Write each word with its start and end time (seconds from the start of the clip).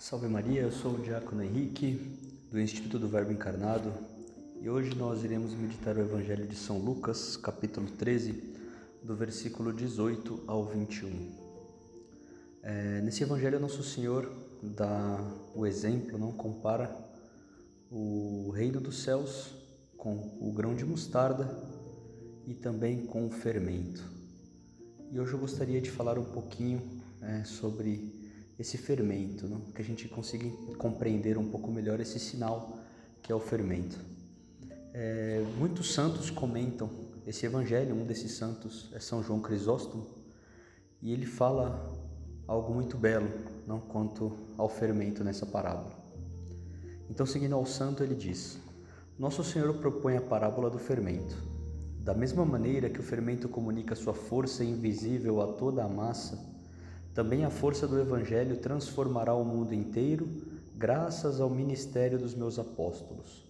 Salve 0.00 0.28
Maria, 0.28 0.62
eu 0.62 0.72
sou 0.72 0.94
o 0.94 1.02
Diácono 1.02 1.42
Henrique, 1.44 2.16
do 2.50 2.58
Instituto 2.58 2.98
do 2.98 3.06
Verbo 3.06 3.32
Encarnado, 3.32 3.92
e 4.58 4.70
hoje 4.70 4.94
nós 4.94 5.22
iremos 5.22 5.52
meditar 5.52 5.94
o 5.94 6.00
Evangelho 6.00 6.46
de 6.46 6.56
São 6.56 6.78
Lucas, 6.78 7.36
capítulo 7.36 7.86
13, 7.86 8.32
do 9.02 9.14
versículo 9.14 9.74
18 9.74 10.44
ao 10.46 10.64
21. 10.64 11.30
É, 12.62 13.02
nesse 13.02 13.24
Evangelho, 13.24 13.60
Nosso 13.60 13.82
Senhor 13.82 14.32
dá 14.62 15.22
o 15.54 15.66
exemplo, 15.66 16.18
não 16.18 16.32
compara 16.32 16.90
o 17.90 18.50
reino 18.54 18.80
dos 18.80 19.02
céus 19.02 19.54
com 19.98 20.14
o 20.40 20.50
grão 20.50 20.74
de 20.74 20.84
mostarda 20.86 21.62
e 22.46 22.54
também 22.54 23.04
com 23.04 23.26
o 23.26 23.30
fermento. 23.30 24.02
E 25.12 25.20
hoje 25.20 25.34
eu 25.34 25.38
gostaria 25.38 25.78
de 25.78 25.90
falar 25.90 26.18
um 26.18 26.24
pouquinho 26.24 26.80
é, 27.20 27.44
sobre 27.44 28.19
esse 28.60 28.76
fermento, 28.76 29.48
não? 29.48 29.60
que 29.60 29.80
a 29.80 29.84
gente 29.84 30.06
consiga 30.06 30.44
compreender 30.76 31.38
um 31.38 31.48
pouco 31.48 31.72
melhor 31.72 31.98
esse 31.98 32.18
sinal 32.18 32.78
que 33.22 33.32
é 33.32 33.34
o 33.34 33.40
fermento. 33.40 33.98
É, 34.92 35.42
muitos 35.56 35.94
santos 35.94 36.28
comentam 36.28 36.90
esse 37.26 37.46
evangelho, 37.46 37.94
um 37.94 38.04
desses 38.04 38.32
santos 38.32 38.90
é 38.92 39.00
São 39.00 39.22
João 39.22 39.40
Crisóstomo, 39.40 40.06
e 41.00 41.10
ele 41.10 41.24
fala 41.24 41.90
algo 42.46 42.74
muito 42.74 42.98
belo 42.98 43.30
não 43.66 43.80
quanto 43.80 44.36
ao 44.58 44.68
fermento 44.68 45.24
nessa 45.24 45.46
parábola. 45.46 45.98
Então, 47.08 47.24
seguindo 47.24 47.54
ao 47.54 47.64
santo, 47.64 48.02
ele 48.02 48.14
diz: 48.14 48.58
Nosso 49.18 49.42
Senhor 49.42 49.72
propõe 49.78 50.18
a 50.18 50.20
parábola 50.20 50.68
do 50.68 50.78
fermento. 50.78 51.34
Da 52.00 52.12
mesma 52.12 52.44
maneira 52.44 52.90
que 52.90 53.00
o 53.00 53.02
fermento 53.02 53.48
comunica 53.48 53.94
sua 53.94 54.12
força 54.12 54.62
invisível 54.62 55.40
a 55.40 55.46
toda 55.54 55.82
a 55.82 55.88
massa, 55.88 56.38
também 57.14 57.44
a 57.44 57.50
força 57.50 57.88
do 57.88 57.98
Evangelho 57.98 58.56
transformará 58.56 59.34
o 59.34 59.44
mundo 59.44 59.74
inteiro, 59.74 60.28
graças 60.76 61.40
ao 61.40 61.50
ministério 61.50 62.18
dos 62.18 62.34
meus 62.34 62.58
apóstolos. 62.58 63.44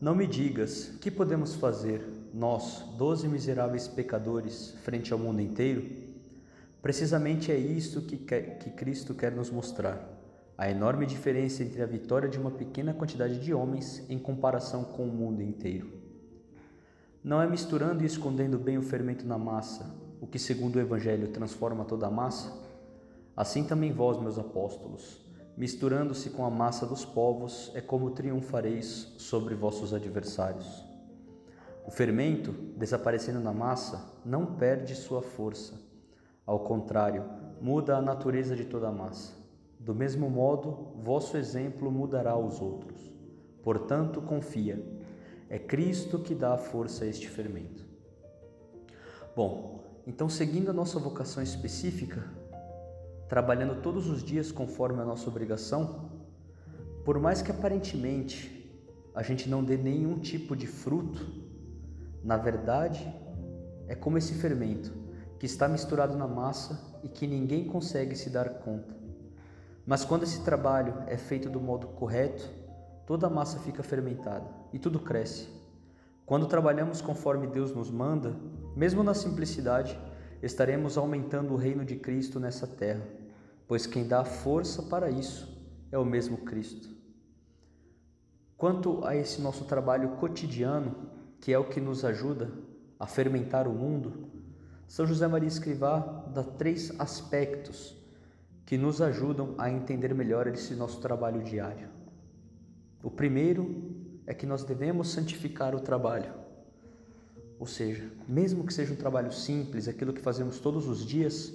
Não 0.00 0.14
me 0.14 0.26
digas, 0.26 0.92
que 1.00 1.10
podemos 1.10 1.54
fazer, 1.54 2.02
nós, 2.34 2.84
doze 2.98 3.28
miseráveis 3.28 3.86
pecadores, 3.86 4.74
frente 4.82 5.12
ao 5.12 5.18
mundo 5.18 5.40
inteiro? 5.40 5.84
Precisamente 6.82 7.52
é 7.52 7.56
isto 7.56 8.00
que, 8.02 8.16
quer, 8.16 8.58
que 8.58 8.70
Cristo 8.70 9.14
quer 9.14 9.32
nos 9.32 9.50
mostrar. 9.50 10.16
A 10.56 10.70
enorme 10.70 11.04
diferença 11.04 11.62
entre 11.62 11.82
a 11.82 11.86
vitória 11.86 12.28
de 12.28 12.38
uma 12.38 12.50
pequena 12.50 12.94
quantidade 12.94 13.38
de 13.38 13.52
homens 13.52 14.02
em 14.08 14.18
comparação 14.18 14.84
com 14.84 15.04
o 15.04 15.12
mundo 15.12 15.42
inteiro. 15.42 15.88
Não 17.22 17.42
é 17.42 17.46
misturando 17.46 18.02
e 18.02 18.06
escondendo 18.06 18.58
bem 18.58 18.78
o 18.78 18.82
fermento 18.82 19.26
na 19.26 19.36
massa, 19.36 19.94
o 20.20 20.26
que, 20.26 20.38
segundo 20.38 20.76
o 20.76 20.80
Evangelho, 20.80 21.28
transforma 21.28 21.84
toda 21.84 22.06
a 22.06 22.10
massa? 22.10 22.65
Assim 23.36 23.64
também 23.64 23.92
vós, 23.92 24.18
meus 24.18 24.38
apóstolos, 24.38 25.20
misturando-se 25.56 26.30
com 26.30 26.44
a 26.44 26.50
massa 26.50 26.86
dos 26.86 27.04
povos, 27.04 27.70
é 27.74 27.82
como 27.82 28.10
triunfareis 28.12 29.14
sobre 29.18 29.54
vossos 29.54 29.92
adversários. 29.92 30.82
O 31.86 31.90
fermento, 31.90 32.52
desaparecendo 32.76 33.38
na 33.38 33.52
massa, 33.52 34.10
não 34.24 34.56
perde 34.56 34.94
sua 34.94 35.20
força. 35.20 35.74
Ao 36.46 36.60
contrário, 36.60 37.24
muda 37.60 37.96
a 37.96 38.02
natureza 38.02 38.56
de 38.56 38.64
toda 38.64 38.88
a 38.88 38.92
massa. 38.92 39.34
Do 39.78 39.94
mesmo 39.94 40.30
modo, 40.30 40.94
vosso 40.96 41.36
exemplo 41.36 41.90
mudará 41.92 42.36
os 42.36 42.60
outros. 42.60 43.12
Portanto, 43.62 44.22
confia. 44.22 44.82
É 45.48 45.58
Cristo 45.58 46.18
que 46.18 46.34
dá 46.34 46.54
a 46.54 46.58
força 46.58 47.04
a 47.04 47.06
este 47.06 47.28
fermento. 47.28 47.84
Bom, 49.36 49.84
então 50.06 50.28
seguindo 50.28 50.70
a 50.70 50.74
nossa 50.74 50.98
vocação 50.98 51.42
específica, 51.42 52.24
trabalhando 53.28 53.82
todos 53.82 54.08
os 54.08 54.22
dias 54.22 54.52
conforme 54.52 55.00
a 55.00 55.04
nossa 55.04 55.28
obrigação, 55.28 56.10
por 57.04 57.18
mais 57.18 57.42
que 57.42 57.50
aparentemente 57.50 58.52
a 59.14 59.22
gente 59.22 59.48
não 59.48 59.64
dê 59.64 59.76
nenhum 59.76 60.18
tipo 60.18 60.54
de 60.54 60.66
fruto, 60.66 61.26
na 62.22 62.36
verdade 62.36 63.12
é 63.88 63.94
como 63.94 64.18
esse 64.18 64.34
fermento 64.34 64.92
que 65.38 65.46
está 65.46 65.68
misturado 65.68 66.16
na 66.16 66.26
massa 66.26 66.98
e 67.02 67.08
que 67.08 67.26
ninguém 67.26 67.64
consegue 67.66 68.16
se 68.16 68.30
dar 68.30 68.48
conta. 68.60 68.96
Mas 69.86 70.04
quando 70.04 70.24
esse 70.24 70.42
trabalho 70.42 70.94
é 71.06 71.16
feito 71.16 71.48
do 71.48 71.60
modo 71.60 71.86
correto, 71.88 72.48
toda 73.06 73.28
a 73.28 73.30
massa 73.30 73.58
fica 73.60 73.82
fermentada 73.82 74.46
e 74.72 74.78
tudo 74.78 74.98
cresce. 74.98 75.48
Quando 76.24 76.46
trabalhamos 76.46 77.00
conforme 77.00 77.46
Deus 77.46 77.72
nos 77.72 77.88
manda, 77.88 78.34
mesmo 78.74 79.04
na 79.04 79.14
simplicidade, 79.14 79.96
estaremos 80.42 80.96
aumentando 80.96 81.52
o 81.52 81.56
reino 81.56 81.84
de 81.84 81.96
Cristo 81.96 82.38
nessa 82.38 82.66
terra, 82.66 83.06
pois 83.66 83.86
quem 83.86 84.06
dá 84.06 84.24
força 84.24 84.82
para 84.82 85.10
isso 85.10 85.56
é 85.90 85.98
o 85.98 86.04
mesmo 86.04 86.38
Cristo. 86.38 86.88
Quanto 88.56 89.04
a 89.04 89.14
esse 89.14 89.40
nosso 89.40 89.64
trabalho 89.64 90.10
cotidiano, 90.16 90.94
que 91.40 91.52
é 91.52 91.58
o 91.58 91.68
que 91.68 91.80
nos 91.80 92.04
ajuda 92.04 92.50
a 92.98 93.06
fermentar 93.06 93.68
o 93.68 93.72
mundo, 93.72 94.30
São 94.88 95.06
José 95.06 95.26
Maria 95.26 95.48
Escrivá 95.48 95.98
dá 96.32 96.42
três 96.42 96.98
aspectos 96.98 97.94
que 98.64 98.78
nos 98.78 99.00
ajudam 99.00 99.54
a 99.58 99.70
entender 99.70 100.14
melhor 100.14 100.46
esse 100.46 100.74
nosso 100.74 101.00
trabalho 101.00 101.42
diário. 101.42 101.88
O 103.02 103.10
primeiro 103.10 103.94
é 104.26 104.34
que 104.34 104.46
nós 104.46 104.64
devemos 104.64 105.10
santificar 105.10 105.74
o 105.74 105.80
trabalho. 105.80 106.45
Ou 107.58 107.66
seja, 107.66 108.10
mesmo 108.28 108.64
que 108.64 108.74
seja 108.74 108.92
um 108.92 108.96
trabalho 108.96 109.32
simples, 109.32 109.88
aquilo 109.88 110.12
que 110.12 110.20
fazemos 110.20 110.60
todos 110.60 110.86
os 110.86 111.04
dias, 111.04 111.54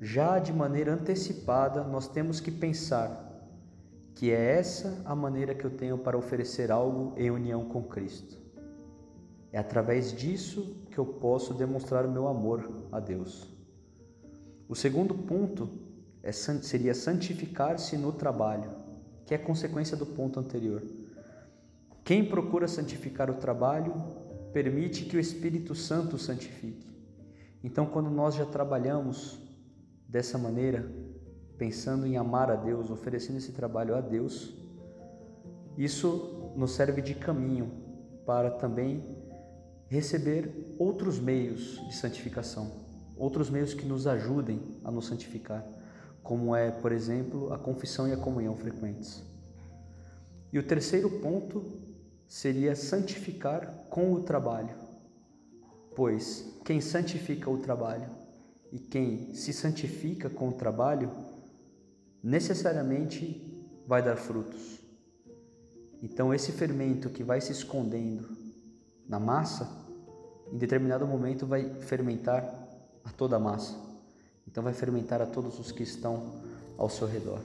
já 0.00 0.38
de 0.38 0.52
maneira 0.52 0.94
antecipada 0.94 1.84
nós 1.84 2.08
temos 2.08 2.40
que 2.40 2.50
pensar 2.50 3.28
que 4.14 4.30
é 4.30 4.58
essa 4.58 5.00
a 5.04 5.14
maneira 5.14 5.54
que 5.54 5.64
eu 5.64 5.70
tenho 5.70 5.96
para 5.96 6.18
oferecer 6.18 6.70
algo 6.70 7.14
em 7.16 7.30
união 7.30 7.64
com 7.66 7.82
Cristo. 7.82 8.38
É 9.52 9.58
através 9.58 10.12
disso 10.12 10.76
que 10.90 10.98
eu 10.98 11.06
posso 11.06 11.54
demonstrar 11.54 12.04
o 12.06 12.10
meu 12.10 12.28
amor 12.28 12.86
a 12.92 13.00
Deus. 13.00 13.48
O 14.68 14.74
segundo 14.74 15.14
ponto 15.14 15.68
é, 16.22 16.30
seria 16.32 16.94
santificar-se 16.94 17.96
no 17.96 18.12
trabalho, 18.12 18.70
que 19.26 19.34
é 19.34 19.38
consequência 19.38 19.96
do 19.96 20.06
ponto 20.06 20.38
anterior. 20.38 20.82
Quem 22.04 22.24
procura 22.24 22.68
santificar 22.68 23.30
o 23.30 23.34
trabalho 23.34 23.94
permite 24.52 25.04
que 25.04 25.16
o 25.16 25.20
Espírito 25.20 25.74
Santo 25.74 26.18
santifique. 26.18 26.88
Então, 27.62 27.86
quando 27.86 28.10
nós 28.10 28.34
já 28.34 28.46
trabalhamos 28.46 29.38
dessa 30.08 30.38
maneira, 30.38 30.90
pensando 31.58 32.06
em 32.06 32.16
amar 32.16 32.50
a 32.50 32.56
Deus, 32.56 32.90
oferecendo 32.90 33.36
esse 33.36 33.52
trabalho 33.52 33.94
a 33.94 34.00
Deus, 34.00 34.54
isso 35.76 36.52
nos 36.56 36.72
serve 36.72 37.02
de 37.02 37.14
caminho 37.14 37.70
para 38.26 38.50
também 38.50 39.04
receber 39.88 40.74
outros 40.78 41.18
meios 41.18 41.80
de 41.86 41.94
santificação, 41.94 42.70
outros 43.16 43.50
meios 43.50 43.74
que 43.74 43.84
nos 43.84 44.06
ajudem 44.06 44.60
a 44.84 44.90
nos 44.90 45.06
santificar, 45.06 45.66
como 46.22 46.54
é, 46.54 46.70
por 46.70 46.92
exemplo, 46.92 47.52
a 47.52 47.58
confissão 47.58 48.08
e 48.08 48.12
a 48.12 48.16
comunhão 48.16 48.56
frequentes. 48.56 49.22
E 50.52 50.58
o 50.58 50.62
terceiro 50.62 51.10
ponto 51.20 51.89
seria 52.30 52.76
santificar 52.76 53.86
com 53.90 54.12
o 54.12 54.22
trabalho, 54.22 54.72
pois 55.96 56.46
quem 56.64 56.80
santifica 56.80 57.50
o 57.50 57.58
trabalho 57.58 58.08
e 58.70 58.78
quem 58.78 59.34
se 59.34 59.52
santifica 59.52 60.30
com 60.30 60.48
o 60.48 60.52
trabalho 60.52 61.10
necessariamente 62.22 63.68
vai 63.84 64.00
dar 64.00 64.14
frutos. 64.14 64.78
Então, 66.00 66.32
esse 66.32 66.52
fermento 66.52 67.10
que 67.10 67.24
vai 67.24 67.40
se 67.40 67.50
escondendo 67.50 68.28
na 69.08 69.18
massa, 69.18 69.68
em 70.52 70.56
determinado 70.56 71.04
momento 71.08 71.48
vai 71.48 71.68
fermentar 71.80 72.44
a 73.04 73.10
toda 73.10 73.34
a 73.34 73.40
massa. 73.40 73.74
Então, 74.46 74.62
vai 74.62 74.72
fermentar 74.72 75.20
a 75.20 75.26
todos 75.26 75.58
os 75.58 75.72
que 75.72 75.82
estão 75.82 76.40
ao 76.78 76.88
seu 76.88 77.08
redor. 77.08 77.40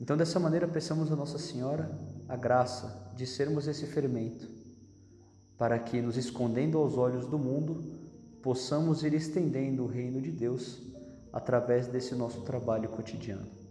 Então, 0.00 0.16
dessa 0.16 0.40
maneira, 0.40 0.66
peçamos 0.66 1.12
a 1.12 1.16
Nossa 1.16 1.38
Senhora 1.38 1.88
a 2.32 2.36
graça 2.36 3.12
de 3.14 3.26
sermos 3.26 3.68
esse 3.68 3.84
fermento, 3.84 4.48
para 5.58 5.78
que, 5.78 6.00
nos 6.00 6.16
escondendo 6.16 6.78
aos 6.78 6.96
olhos 6.96 7.26
do 7.26 7.38
mundo, 7.38 7.84
possamos 8.40 9.02
ir 9.02 9.12
estendendo 9.12 9.84
o 9.84 9.86
reino 9.86 10.18
de 10.18 10.30
Deus 10.30 10.80
através 11.30 11.88
desse 11.88 12.14
nosso 12.14 12.40
trabalho 12.40 12.88
cotidiano. 12.88 13.61